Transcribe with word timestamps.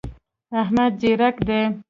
احمد 0.61 0.91
ځیرک 1.01 1.35
دی. 1.47 1.61